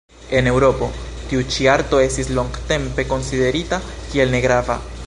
En 0.37 0.47
Eŭropo, 0.51 0.87
tiu 1.31 1.43
ĉi 1.57 1.67
arto 1.75 2.01
estis 2.07 2.33
longtempe 2.39 3.07
konsiderita 3.13 3.85
kiel 3.95 4.37
negrava. 4.39 4.83